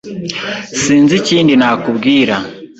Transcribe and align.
Sinzi 0.81 1.13
ikindi 1.21 1.53
nakubwira. 1.57 2.35